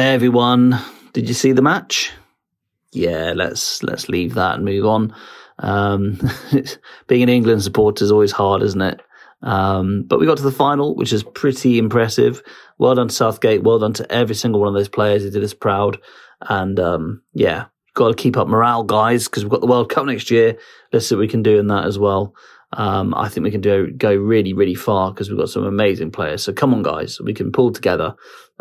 [0.00, 0.78] Hey everyone,
[1.12, 2.10] did you see the match?
[2.90, 5.14] Yeah, let's let's leave that and move on.
[5.58, 6.18] Um,
[7.06, 9.02] being an England supporter is always hard, isn't it?
[9.42, 12.42] Um, but we got to the final, which is pretty impressive.
[12.78, 13.62] Well done to Southgate.
[13.62, 15.98] Well done to every single one of those players who did us proud.
[16.40, 20.06] And um, yeah, got to keep up morale, guys, because we've got the World Cup
[20.06, 20.56] next year.
[20.94, 22.34] Let's see what we can do in that as well.
[22.72, 26.10] Um, I think we can do go really, really far because we've got some amazing
[26.12, 26.42] players.
[26.42, 28.14] So come on, guys, we can pull together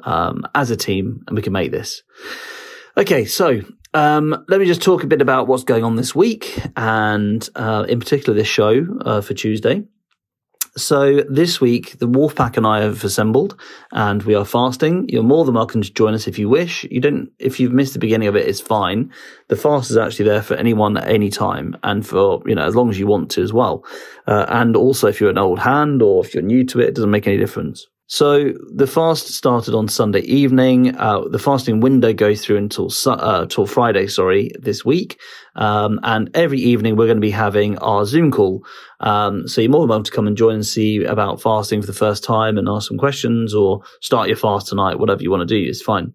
[0.03, 2.01] um, as a team and we can make this.
[2.97, 3.61] Okay, so
[3.93, 7.86] um, let me just talk a bit about what's going on this week and uh,
[7.87, 9.83] in particular this show uh, for Tuesday.
[10.79, 13.60] So this week, the Wolfpack and I have assembled,
[13.92, 15.10] and we are fasting.
[15.10, 16.86] You're more than welcome to join us if you wish.
[16.86, 19.11] You don't, if you've missed the beginning of it, it's fine.
[19.50, 22.75] The fast is actually there for anyone at any time, and for you know as
[22.75, 23.86] long as you want to as well.
[24.25, 26.96] Uh, and also, if you're an old hand or if you're new to it, it
[26.96, 27.86] doesn't make any difference.
[28.11, 30.95] So the fast started on Sunday evening.
[30.97, 35.22] Uh, the fasting window goes through until uh, until Friday, sorry, this week.
[35.56, 38.66] Um, and every evening we're going to be having our Zoom call.
[39.00, 41.88] Um, so you're more than welcome to come and join and see about fasting for
[41.88, 45.47] the first time and ask some questions or start your fast tonight, whatever you want
[45.47, 46.12] to do is fine.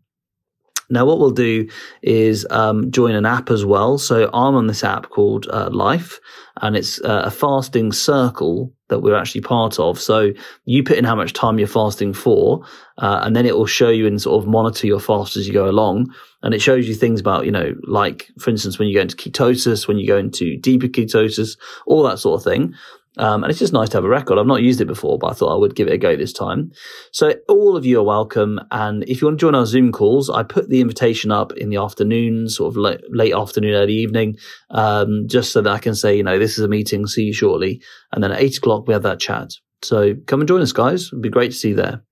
[0.91, 1.69] Now, what we'll do
[2.03, 3.99] is um, join an app as well.
[3.99, 6.21] So I'm on this app called uh, Life,
[6.61, 9.99] and it's uh, a fasting circle that we're actually part of.
[9.99, 10.33] So
[10.67, 12.65] you put in how much time you're fasting for,
[12.99, 15.53] uh, and then it will show you and sort of monitor your fast as you
[15.53, 16.13] go along.
[16.43, 19.17] And it shows you things about, you know, like for instance, when you go into
[19.17, 22.75] ketosis, when you go into deeper ketosis, all that sort of thing.
[23.17, 24.39] Um, and it's just nice to have a record.
[24.39, 26.33] I've not used it before, but I thought I would give it a go this
[26.33, 26.73] time.
[27.13, 28.61] So all of you are welcome.
[28.71, 31.71] And if you want to join our Zoom calls, I put the invitation up in
[31.71, 34.37] the afternoon, sort of late, late afternoon, early evening,
[34.71, 37.07] um, just so that I can say, you know, this is a meeting.
[37.07, 37.81] See you shortly.
[38.13, 39.53] And then at eight o'clock, we have that chat.
[39.83, 41.09] So come and join us, guys.
[41.09, 42.03] It'd be great to see you there.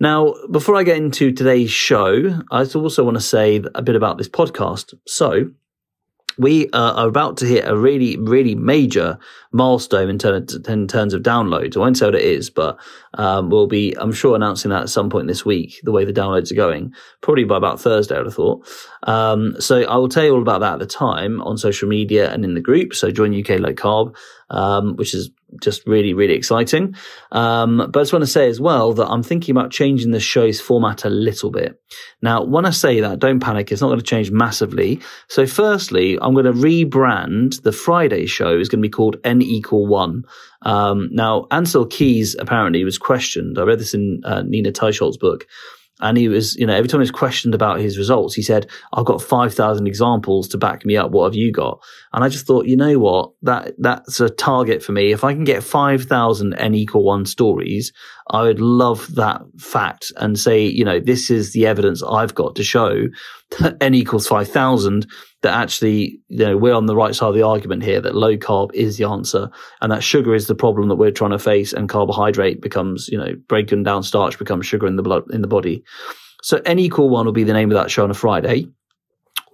[0.00, 4.18] Now, before I get into today's show, I also want to say a bit about
[4.18, 4.94] this podcast.
[5.06, 5.50] So
[6.38, 9.18] we uh, are about to hit a really, really major
[9.52, 11.76] milestone in, ter- in terms of downloads.
[11.76, 12.78] I won't say what it is, but
[13.14, 16.12] um, we'll be, I'm sure, announcing that at some point this week, the way the
[16.12, 18.66] downloads are going, probably by about Thursday, I'd have thought.
[19.04, 22.32] Um, so I will tell you all about that at the time on social media
[22.32, 22.94] and in the group.
[22.94, 24.14] So join UK Low Carb,
[24.50, 25.30] um, which is
[25.62, 26.94] just really, really exciting.
[27.32, 30.20] Um, but I just want to say as well that I'm thinking about changing the
[30.20, 31.80] show's format a little bit.
[32.22, 33.70] Now, when I say that, don't panic.
[33.70, 35.00] It's not going to change massively.
[35.28, 39.42] So firstly, I'm going to rebrand the Friday show is going to be called N
[39.42, 40.24] equal one.
[40.62, 43.58] Um, now, Ancel Keys apparently was questioned.
[43.58, 45.46] I read this in uh, Nina Teicholz's book.
[46.00, 48.68] And he was, you know, every time he was questioned about his results, he said,
[48.92, 51.12] I've got 5,000 examples to back me up.
[51.12, 51.80] What have you got?
[52.12, 53.30] And I just thought, you know what?
[53.42, 55.12] That, that's a target for me.
[55.12, 57.92] If I can get 5,000 N equal one stories,
[58.30, 62.56] I would love that fact and say, you know, this is the evidence I've got
[62.56, 63.08] to show
[63.58, 65.06] that N equals 5,000
[65.42, 68.36] that actually, you know, we're on the right side of the argument here that low
[68.36, 69.50] carb is the answer
[69.82, 73.18] and that sugar is the problem that we're trying to face and carbohydrate becomes, you
[73.18, 75.84] know, breaking down starch becomes sugar in the blood, in the body.
[76.42, 78.68] So N equal one will be the name of that show on a Friday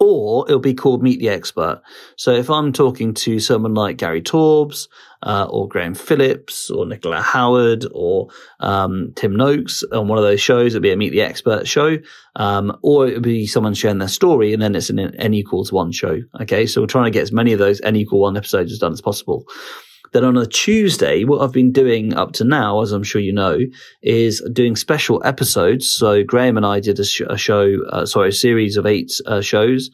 [0.01, 1.83] or it'll be called Meet the Expert.
[2.17, 4.89] So if I'm talking to someone like Gary Taubes,
[5.23, 8.29] uh, or Graham Phillips, or Nicola Howard, or
[8.59, 11.99] um, Tim Noakes on one of those shows, it'll be a Meet the Expert show,
[12.37, 15.93] um, or it'll be someone sharing their story, and then it's an N equals one
[15.93, 16.23] show.
[16.41, 18.79] Okay, so we're trying to get as many of those N equal one episodes as
[18.79, 19.47] done as possible.
[20.13, 23.33] Then on a Tuesday, what I've been doing up to now, as I'm sure you
[23.33, 23.59] know,
[24.03, 25.89] is doing special episodes.
[25.89, 29.13] So Graham and I did a, sh- a show, uh, sorry, a series of eight
[29.27, 29.91] uh, shows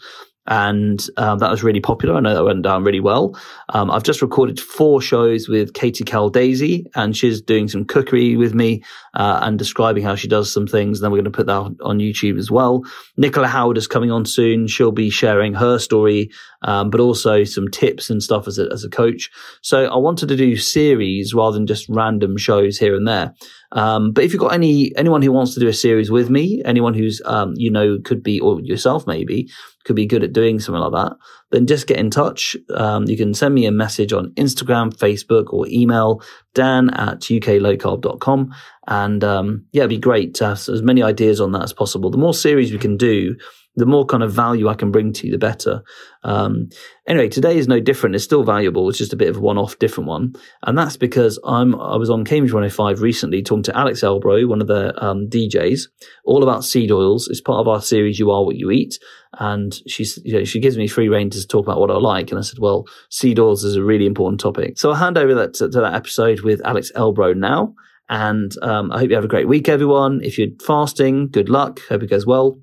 [0.48, 2.14] and um, that was really popular.
[2.14, 3.38] I know that went down really well.
[3.70, 8.54] Um, I've just recorded four shows with Katie Caldesi, and she's doing some cookery with
[8.54, 8.82] me
[9.14, 10.98] uh, and describing how she does some things.
[10.98, 12.82] And then we're going to put that on YouTube as well.
[13.16, 14.66] Nicola Howard is coming on soon.
[14.66, 16.30] She'll be sharing her story,
[16.62, 19.30] um, but also some tips and stuff as a, as a coach.
[19.62, 23.34] So I wanted to do series rather than just random shows here and there.
[23.72, 26.62] Um, but if you've got any anyone who wants to do a series with me,
[26.64, 29.48] anyone who's um, you know could be or yourself maybe
[29.84, 31.16] could be good at doing something like that,
[31.50, 32.56] then just get in touch.
[32.74, 36.22] Um, you can send me a message on Instagram, Facebook, or email
[36.54, 38.54] dan at uklowcarb.com.
[38.88, 42.10] And um, yeah, it'd be great to have as many ideas on that as possible.
[42.10, 43.36] The more series we can do,
[43.76, 45.82] the more kind of value I can bring to you, the better.
[46.24, 46.70] Um,
[47.06, 48.14] anyway, today is no different.
[48.14, 48.88] It's still valuable.
[48.88, 52.10] It's just a bit of a one-off, different one, and that's because I'm I was
[52.10, 55.82] on Cambridge 105 recently talking to Alex Elbro, one of the um, DJs,
[56.24, 57.28] all about seed oils.
[57.28, 58.98] It's part of our series "You Are What You Eat,"
[59.38, 62.30] and she's you know, she gives me free rein to talk about what I like,
[62.30, 64.78] and I said, well, seed oils is a really important topic.
[64.78, 67.74] So I'll hand over that to, to that episode with Alex Elbro now.
[68.08, 70.20] And um, I hope you have a great week, everyone.
[70.22, 71.80] If you're fasting, good luck.
[71.88, 72.60] Hope it goes well.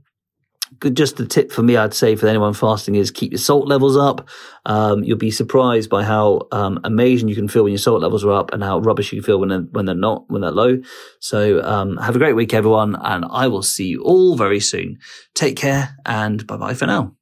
[0.93, 3.97] Just the tip for me, I'd say for anyone fasting is keep your salt levels
[3.97, 4.27] up.
[4.65, 8.23] Um, you'll be surprised by how um, amazing you can feel when your salt levels
[8.23, 10.81] are up and how rubbish you feel when they're, when they're not, when they're low.
[11.19, 14.99] So um, have a great week, everyone, and I will see you all very soon.
[15.33, 17.15] Take care and bye bye for now.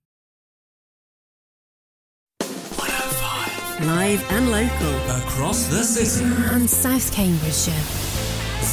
[3.82, 4.96] Live and local.
[5.26, 6.24] Across the city.
[6.52, 7.74] And South Cambridgeshire.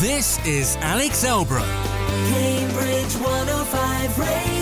[0.03, 1.65] This is Alex Elbro.
[2.29, 4.58] Cambridge 105 Radio.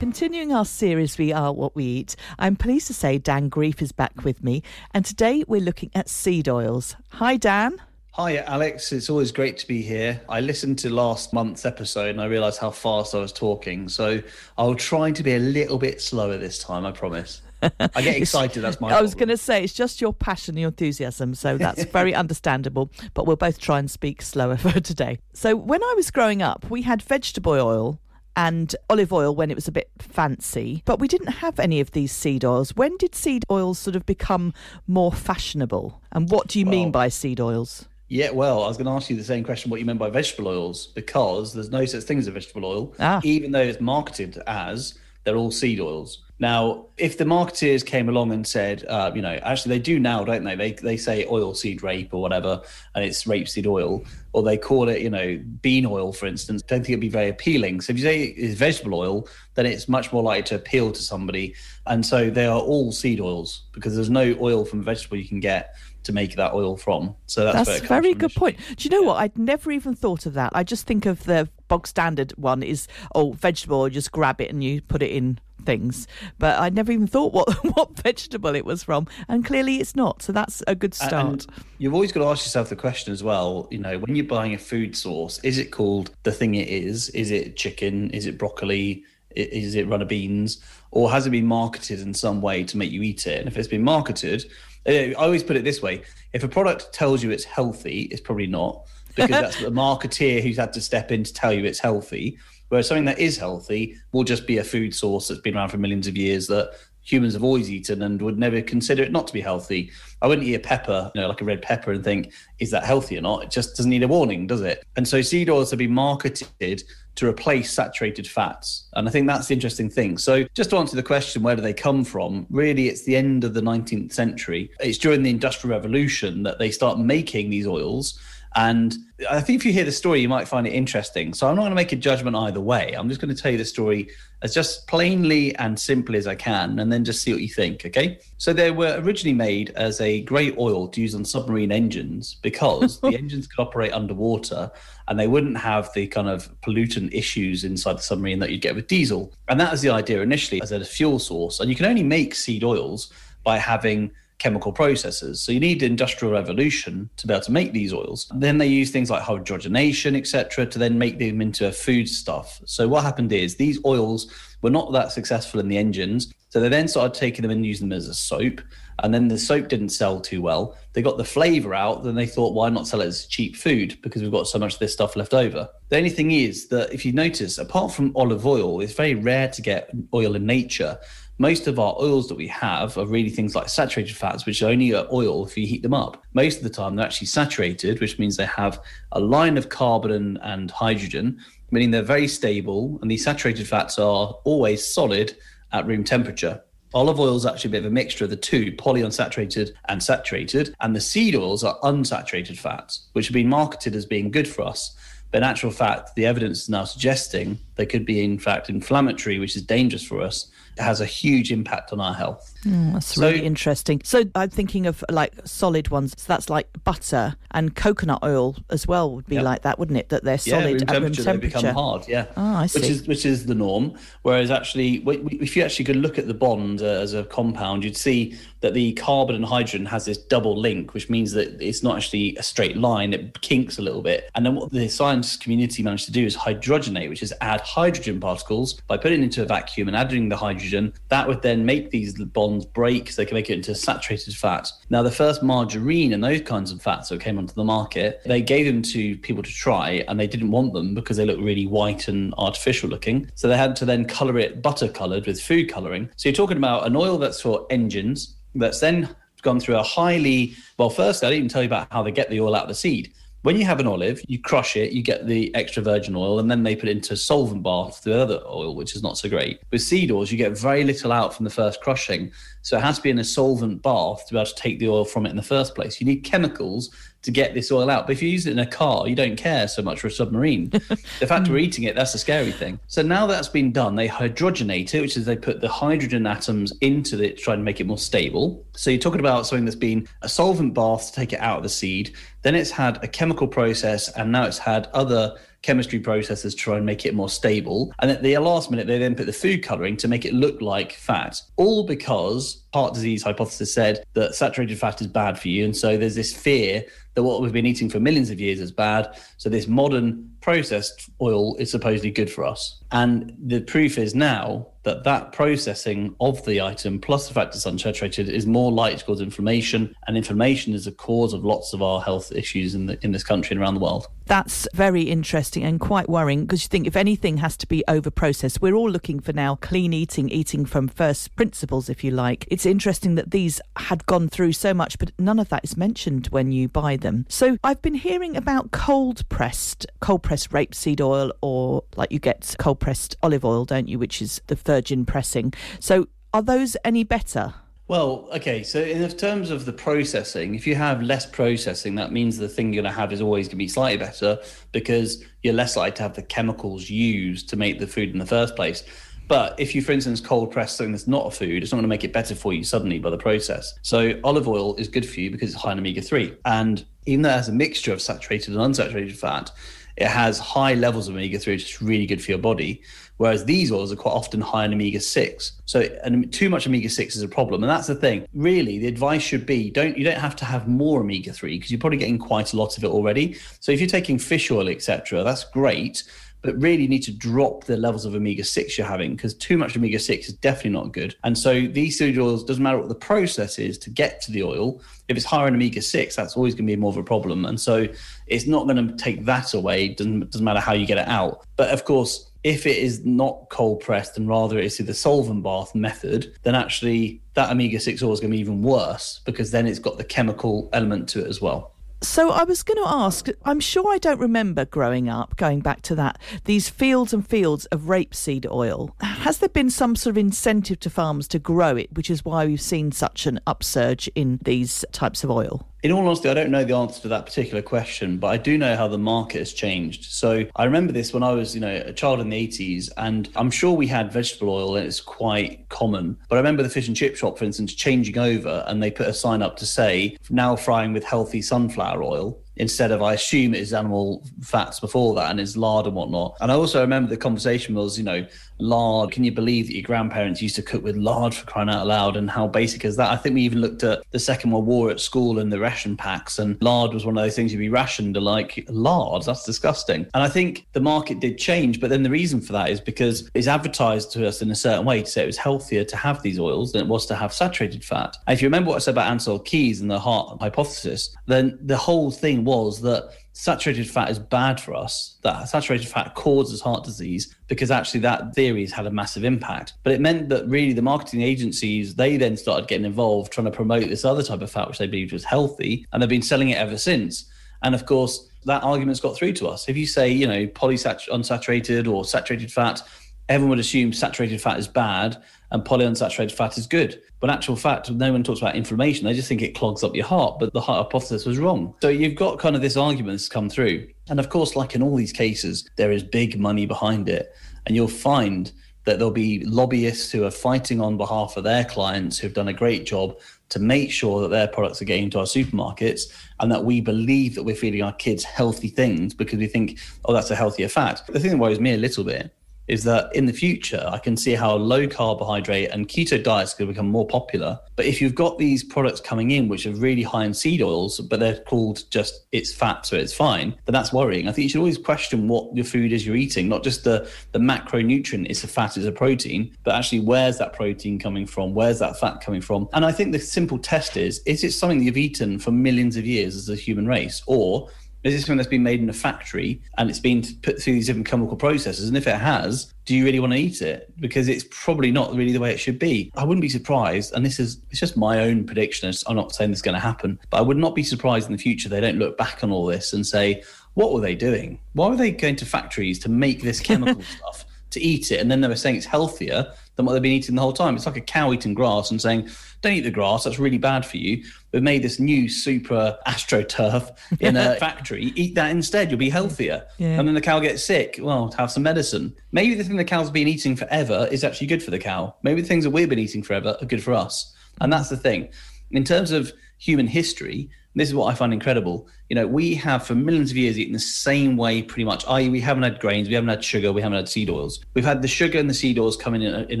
[0.00, 3.92] Continuing our series, We Are What We Eat, I'm pleased to say Dan Grief is
[3.92, 4.62] back with me.
[4.94, 6.96] And today we're looking at seed oils.
[7.10, 7.76] Hi, Dan.
[8.12, 8.92] Hi, Alex.
[8.92, 10.18] It's always great to be here.
[10.26, 13.90] I listened to last month's episode and I realised how fast I was talking.
[13.90, 14.22] So
[14.56, 17.42] I'll try to be a little bit slower this time, I promise.
[17.62, 18.62] I get excited.
[18.62, 18.96] That's my.
[18.96, 22.90] I was going to say it's just your passion, your enthusiasm, so that's very understandable.
[23.12, 25.18] But we'll both try and speak slower for today.
[25.34, 28.00] So when I was growing up, we had vegetable oil
[28.36, 31.90] and olive oil when it was a bit fancy, but we didn't have any of
[31.92, 32.74] these seed oils.
[32.74, 34.54] When did seed oils sort of become
[34.86, 36.00] more fashionable?
[36.12, 37.88] And what do you well, mean by seed oils?
[38.08, 40.10] Yeah, well, I was going to ask you the same question what you meant by
[40.10, 43.20] vegetable oils because there's no such thing as a vegetable oil, ah.
[43.22, 46.22] even though it's marketed as they're all seed oils.
[46.40, 50.24] Now, if the marketeers came along and said, uh, you know, actually they do now,
[50.24, 50.54] don't they?
[50.56, 52.62] They they say oil seed rape or whatever,
[52.94, 54.02] and it's rapeseed oil,
[54.32, 56.62] or they call it, you know, bean oil, for instance.
[56.62, 57.82] Don't think it'd be very appealing.
[57.82, 61.02] So if you say it's vegetable oil, then it's much more likely to appeal to
[61.02, 61.54] somebody.
[61.86, 65.28] And so they are all seed oils because there's no oil from a vegetable you
[65.28, 67.14] can get to make that oil from.
[67.26, 68.56] So that's, that's a very good point.
[68.76, 69.08] Do you know yeah.
[69.08, 69.16] what?
[69.16, 70.52] I'd never even thought of that.
[70.54, 74.64] I just think of the bog standard one is oh vegetable, just grab it and
[74.64, 76.06] you put it in things,
[76.38, 80.22] but I'd never even thought what what vegetable it was from, and clearly it's not.
[80.22, 81.12] So that's a good start.
[81.12, 81.46] And
[81.78, 83.68] you've always got to ask yourself the question as well.
[83.70, 87.08] You know, when you're buying a food source, is it called the thing it is?
[87.10, 88.10] Is it chicken?
[88.10, 89.04] Is it broccoli?
[89.36, 90.60] Is it runner beans?
[90.90, 93.38] Or has it been marketed in some way to make you eat it?
[93.38, 94.50] And if it's been marketed,
[94.86, 96.02] eh, I always put it this way:
[96.32, 100.56] if a product tells you it's healthy, it's probably not because that's the marketeer who's
[100.56, 102.38] had to step in to tell you it's healthy.
[102.70, 105.78] Whereas something that is healthy will just be a food source that's been around for
[105.78, 106.72] millions of years that
[107.02, 109.90] humans have always eaten and would never consider it not to be healthy.
[110.22, 112.84] I wouldn't eat a pepper, you know, like a red pepper, and think, is that
[112.84, 113.42] healthy or not?
[113.42, 114.84] It just doesn't need a warning, does it?
[114.96, 116.84] And so seed oils have been marketed
[117.16, 118.88] to replace saturated fats.
[118.94, 120.18] And I think that's the interesting thing.
[120.18, 122.46] So just to answer the question, where do they come from?
[122.50, 124.70] Really, it's the end of the 19th century.
[124.78, 128.20] It's during the Industrial Revolution that they start making these oils
[128.56, 128.96] and
[129.30, 131.34] I think if you hear the story, you might find it interesting.
[131.34, 132.94] So I'm not going to make a judgment either way.
[132.94, 134.08] I'm just going to tell you the story
[134.42, 137.84] as just plainly and simply as I can, and then just see what you think.
[137.86, 138.18] Okay.
[138.38, 142.98] So they were originally made as a grey oil to use on submarine engines because
[143.00, 144.70] the engines could operate underwater
[145.06, 148.74] and they wouldn't have the kind of pollutant issues inside the submarine that you'd get
[148.74, 149.32] with diesel.
[149.48, 151.60] And that was the idea initially as a fuel source.
[151.60, 153.12] And you can only make seed oils
[153.44, 155.40] by having chemical processes.
[155.40, 158.26] So you need the industrial revolution to be able to make these oils.
[158.34, 162.60] Then they use things like hydrogenation, etc., to then make them into a food stuff.
[162.64, 164.32] So what happened is these oils
[164.62, 166.32] were not that successful in the engines.
[166.48, 168.60] So they then started taking them and using them as a soap.
[169.02, 170.76] And then the soap didn't sell too well.
[170.92, 172.02] They got the flavor out.
[172.02, 173.96] Then they thought, why not sell it as cheap food?
[174.02, 175.68] Because we've got so much of this stuff left over.
[175.88, 179.48] The only thing is that if you notice, apart from olive oil, it's very rare
[179.48, 180.98] to get oil in nature
[181.40, 184.68] most of our oils that we have are really things like saturated fats, which are
[184.68, 186.22] only oil if you heat them up.
[186.34, 188.78] Most of the time, they're actually saturated, which means they have
[189.12, 192.98] a line of carbon and hydrogen, meaning they're very stable.
[193.00, 195.34] And these saturated fats are always solid
[195.72, 196.62] at room temperature.
[196.92, 200.74] Olive oil is actually a bit of a mixture of the two, polyunsaturated and saturated.
[200.80, 204.60] And the seed oils are unsaturated fats, which have been marketed as being good for
[204.60, 204.94] us.
[205.30, 209.38] But in actual fact, the evidence is now suggesting they could be, in fact, inflammatory,
[209.38, 212.54] which is dangerous for us has a huge impact on our health.
[212.64, 214.00] Mm, that's so, really interesting.
[214.04, 216.14] So I'm thinking of like solid ones.
[216.16, 220.10] So that's like butter and coconut oil as well would be like that, wouldn't it?
[220.10, 221.22] That they're solid yeah, room at room temperature.
[221.22, 222.08] They become hard.
[222.08, 222.26] Yeah.
[222.36, 222.80] Oh, I see.
[222.80, 223.96] Which is which is the norm.
[224.22, 227.96] Whereas actually, if you actually could look at the bond uh, as a compound, you'd
[227.96, 231.96] see that the carbon and hydrogen has this double link, which means that it's not
[231.96, 234.30] actually a straight line; it kinks a little bit.
[234.34, 238.20] And then what the science community managed to do is hydrogenate, which is add hydrogen
[238.20, 240.92] particles by putting it into a vacuum and adding the hydrogen.
[241.08, 244.70] That would then make these bonds break, so they can make it into saturated fat.
[244.90, 248.42] Now, the first margarine and those kinds of fats that came onto the market, they
[248.42, 251.66] gave them to people to try, and they didn't want them because they look really
[251.66, 253.30] white and artificial looking.
[253.34, 256.10] So they had to then color it butter colored with food coloring.
[256.16, 259.08] So you're talking about an oil that's for engines that's then
[259.42, 262.28] gone through a highly well first i didn't even tell you about how they get
[262.30, 265.02] the oil out of the seed When you have an olive, you crush it, you
[265.02, 268.42] get the extra virgin oil, and then they put it into solvent bath the other
[268.46, 269.62] oil, which is not so great.
[269.70, 272.32] With seed oils, you get very little out from the first crushing.
[272.62, 274.88] So it has to be in a solvent bath to be able to take the
[274.88, 276.00] oil from it in the first place.
[276.00, 276.90] You need chemicals
[277.22, 278.06] to get this oil out.
[278.06, 280.10] But if you use it in a car, you don't care so much for a
[280.10, 280.70] submarine.
[280.70, 282.80] the fact we're eating it, that's the scary thing.
[282.86, 286.72] So now that's been done, they hydrogenate it, which is they put the hydrogen atoms
[286.80, 288.64] into it to try and make it more stable.
[288.74, 291.62] So you're talking about something that's been a solvent bath to take it out of
[291.62, 292.14] the seed.
[292.42, 296.76] Then it's had a chemical process, and now it's had other chemistry processes to try
[296.76, 297.92] and make it more stable.
[297.98, 300.60] And at the last minute, they then put the food coloring to make it look
[300.60, 305.64] like fat, all because heart disease hypothesis said that saturated fat is bad for you.
[305.64, 308.72] And so there's this fear that what we've been eating for millions of years is
[308.72, 309.16] bad.
[309.36, 312.78] So this modern processed oil is supposedly good for us.
[312.92, 317.66] And the proof is now that that processing of the item plus the fact it's
[317.66, 321.82] unsaturated is more likely to cause inflammation and inflammation is a cause of lots of
[321.82, 325.64] our health issues in the in this country and around the world That's very interesting
[325.64, 328.88] and quite worrying because you think if anything has to be over processed, we're all
[328.88, 332.46] looking for now clean eating, eating from first principles, if you like.
[332.48, 336.28] It's interesting that these had gone through so much, but none of that is mentioned
[336.28, 337.26] when you buy them.
[337.28, 342.54] So I've been hearing about cold pressed, cold pressed rapeseed oil, or like you get
[342.60, 345.52] cold pressed olive oil, don't you, which is the virgin pressing.
[345.80, 347.52] So are those any better?
[347.88, 348.62] Well, okay.
[348.62, 352.72] So in terms of the processing, if you have less processing, that means the thing
[352.72, 354.38] you're going to have is always going to be slightly better
[354.70, 358.24] because you're less likely to have the chemicals used to make the food in the
[358.24, 358.84] first place.
[359.26, 361.82] But if you, for instance, cold press something that's not a food, it's not going
[361.82, 363.76] to make it better for you suddenly by the process.
[363.82, 367.22] So olive oil is good for you because it's high in omega three, and even
[367.22, 369.50] though it has a mixture of saturated and unsaturated fat,
[369.96, 372.82] it has high levels of omega three, which is really good for your body.
[373.18, 375.52] Whereas these oils are quite often high in omega six.
[375.66, 378.26] So and too much omega six is a problem, and that's the thing.
[378.32, 381.70] Really, the advice should be don't you don't have to have more omega three because
[381.70, 383.36] you're probably getting quite a lot of it already.
[383.60, 386.02] So if you're taking fish oil, etc., that's great.
[386.42, 389.76] But really, need to drop the levels of omega 6 you're having because too much
[389.76, 391.14] omega 6 is definitely not good.
[391.24, 394.42] And so, these seed oils, doesn't matter what the process is to get to the
[394.42, 397.02] oil, if it's higher in omega 6, that's always going to be more of a
[397.02, 397.44] problem.
[397.44, 397.86] And so,
[398.26, 399.88] it's not going to take that away.
[399.88, 401.44] Doesn't, doesn't matter how you get it out.
[401.56, 405.42] But of course, if it is not cold pressed and rather it's through the solvent
[405.42, 409.50] bath method, then actually that omega 6 oil is going to be even worse because
[409.50, 411.74] then it's got the chemical element to it as well.
[412.02, 415.82] So I was going to ask, I'm sure I don't remember growing up, going back
[415.82, 418.96] to that, these fields and fields of rapeseed oil.
[419.00, 422.46] Has there been some sort of incentive to farmers to grow it, which is why
[422.46, 425.69] we've seen such an upsurge in these types of oil?
[425.82, 428.58] In all honesty, I don't know the answer to that particular question, but I do
[428.58, 430.04] know how the market has changed.
[430.04, 433.30] So I remember this when I was, you know, a child in the 80s, and
[433.34, 436.18] I'm sure we had vegetable oil and it's quite common.
[436.28, 439.06] But I remember the fish and chip shop, for instance, changing over and they put
[439.06, 443.54] a sign up to say, now frying with healthy sunflower oil instead of I assume
[443.54, 446.36] it is animal fats before that and it's lard and whatnot.
[446.42, 448.26] And I also remember the conversation was, you know,
[448.62, 449.12] lard.
[449.12, 452.16] Can you believe that your grandparents used to cook with lard for crying out loud?
[452.16, 453.10] And how basic is that?
[453.10, 455.96] I think we even looked at the Second World War at school and the ration
[455.96, 459.24] packs, and lard was one of those things you'd be rationed to like lard.
[459.24, 460.06] That's disgusting.
[460.14, 463.30] And I think the market did change, but then the reason for that is because
[463.34, 466.22] it's advertised to us in a certain way to say it was healthier to have
[466.22, 468.16] these oils than it was to have saturated fat.
[468.26, 471.58] And if you remember what I said about Ancel Keys and the heart hypothesis, then
[471.62, 476.60] the whole thing was that saturated fat is bad for us, that saturated fat causes
[476.60, 479.72] heart disease, because actually that theory has had a massive impact.
[479.82, 483.50] But it meant that really the marketing agencies, they then started getting involved trying to
[483.50, 486.50] promote this other type of fat, which they believed was healthy, and they've been selling
[486.50, 487.30] it ever since.
[487.62, 489.70] And of course, that argument's got through to us.
[489.70, 492.82] If you say, you know, polyunsaturated or saturated fat,
[493.30, 495.16] everyone would assume saturated fat is bad
[495.52, 497.00] and polyunsaturated fat is good.
[497.20, 499.06] But in actual fact, no one talks about inflammation.
[499.06, 501.74] They just think it clogs up your heart, but the hypothesis was wrong.
[501.80, 503.88] So you've got kind of this argument that's come through.
[504.08, 507.32] And of course, like in all these cases, there is big money behind it.
[507.66, 508.50] And you'll find
[508.84, 512.52] that there'll be lobbyists who are fighting on behalf of their clients who've done a
[512.52, 513.16] great job
[513.50, 517.34] to make sure that their products are getting into our supermarkets and that we believe
[517.34, 521.02] that we're feeding our kids healthy things because we think, oh, that's a healthier fat.
[521.06, 522.32] The thing that worries me a little bit
[522.70, 526.68] is that in the future, I can see how low carbohydrate and keto diets could
[526.68, 527.58] become more popular.
[527.74, 531.00] But if you've got these products coming in which are really high in seed oils,
[531.00, 534.28] but they're called just it's fat, so it's fine, then that's worrying.
[534.28, 537.10] I think you should always question what your food is you're eating, not just the,
[537.32, 541.54] the macronutrient, it's a fat, it's a protein, but actually where's that protein coming from?
[541.54, 542.68] Where's that fat coming from?
[542.72, 545.96] And I think the simple test is is it something that you've eaten for millions
[545.96, 547.22] of years as a human race?
[547.26, 547.68] Or
[548.02, 550.86] Is this something that's been made in a factory and it's been put through these
[550.86, 551.86] different chemical processes?
[551.86, 553.92] And if it has, do you really want to eat it?
[554.00, 556.10] Because it's probably not really the way it should be.
[556.16, 558.92] I wouldn't be surprised, and this is it's just my own prediction.
[559.06, 561.36] I'm not saying this is going to happen, but I would not be surprised in
[561.36, 563.42] the future they don't look back on all this and say,
[563.74, 564.58] what were they doing?
[564.72, 568.20] Why were they going to factories to make this chemical stuff to eat it?
[568.20, 570.76] And then they were saying it's healthier than what they've been eating the whole time.
[570.76, 572.28] It's like a cow eating grass and saying,
[572.62, 574.22] don't eat the grass, that's really bad for you.
[574.52, 578.12] We've made this new super astroturf in a factory.
[578.16, 579.66] Eat that instead, you'll be healthier.
[579.78, 579.98] Yeah.
[579.98, 580.98] And then the cow gets sick.
[581.00, 582.14] Well, have some medicine.
[582.32, 585.14] Maybe the thing the cow's been eating forever is actually good for the cow.
[585.22, 587.34] Maybe the things that we've been eating forever are good for us.
[587.60, 588.28] And that's the thing.
[588.70, 591.88] In terms of human history, this is what I find incredible.
[592.08, 595.28] You know, we have for millions of years eaten the same way pretty much, i.e.,
[595.28, 597.64] we haven't had grains, we haven't had sugar, we haven't had seed oils.
[597.74, 599.60] We've had the sugar and the seed oils coming in, uh, in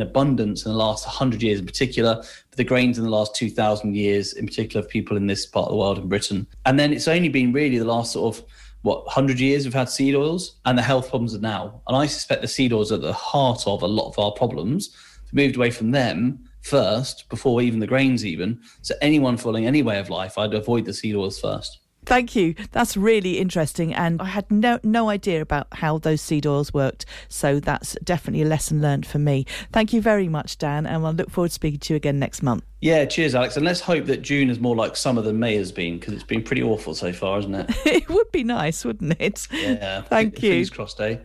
[0.00, 3.96] abundance in the last 100 years in particular, but the grains in the last 2,000
[3.96, 6.46] years in particular of people in this part of the world in Britain.
[6.64, 8.44] And then it's only been really the last sort of
[8.82, 12.06] what 100 years we've had seed oils and the health problems are now and i
[12.06, 14.96] suspect the seed oils are at the heart of a lot of our problems
[15.32, 19.82] we moved away from them first before even the grains even so anyone following any
[19.82, 22.54] way of life i'd avoid the seed oils first Thank you.
[22.72, 23.92] That's really interesting.
[23.92, 27.04] And I had no, no idea about how those seed oils worked.
[27.28, 29.44] So that's definitely a lesson learned for me.
[29.70, 30.86] Thank you very much, Dan.
[30.86, 32.64] And I look forward to speaking to you again next month.
[32.80, 35.70] yeah cheers alex and let's hope that june is more like summer than may has
[35.70, 39.14] been because it's been pretty awful so far isn't it it would be nice, wouldn't
[39.20, 39.46] it?
[39.52, 40.52] yeah Thank you.
[40.52, 41.18] fingers crossed eh